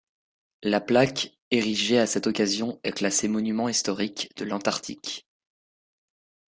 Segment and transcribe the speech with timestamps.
[0.63, 5.27] La plaque érigée à cette occasion est classée monument historique de l'Antarctique.